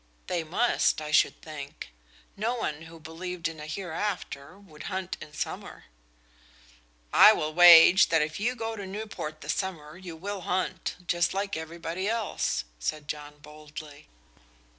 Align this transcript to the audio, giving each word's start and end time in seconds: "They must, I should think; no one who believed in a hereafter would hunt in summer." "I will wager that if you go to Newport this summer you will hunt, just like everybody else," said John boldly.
"They 0.25 0.43
must, 0.43 0.99
I 0.99 1.11
should 1.11 1.43
think; 1.43 1.89
no 2.35 2.55
one 2.55 2.81
who 2.89 2.99
believed 2.99 3.47
in 3.47 3.59
a 3.59 3.67
hereafter 3.67 4.57
would 4.57 4.85
hunt 4.89 5.15
in 5.21 5.31
summer." 5.31 5.83
"I 7.13 7.33
will 7.33 7.53
wager 7.53 8.07
that 8.09 8.21
if 8.23 8.39
you 8.39 8.55
go 8.55 8.75
to 8.75 8.87
Newport 8.87 9.41
this 9.41 9.53
summer 9.53 9.95
you 9.97 10.15
will 10.15 10.41
hunt, 10.41 10.95
just 11.05 11.35
like 11.35 11.55
everybody 11.55 12.09
else," 12.09 12.63
said 12.79 13.07
John 13.07 13.37
boldly. 13.43 14.07